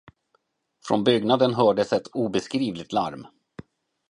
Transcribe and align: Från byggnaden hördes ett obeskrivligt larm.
Från 0.85 1.03
byggnaden 1.03 1.53
hördes 1.53 1.93
ett 1.93 2.07
obeskrivligt 2.07 2.91
larm. 2.91 3.27